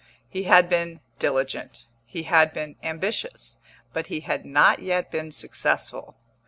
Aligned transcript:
He 0.27 0.45
had 0.45 0.67
been 0.67 0.99
diligent, 1.19 1.85
he 2.07 2.23
had 2.23 2.53
been 2.53 2.75
ambitious, 2.81 3.59
but 3.93 4.07
he 4.07 4.21
had 4.21 4.47
not 4.47 4.79
yet 4.79 5.11
been 5.11 5.31
successful. 5.31 6.15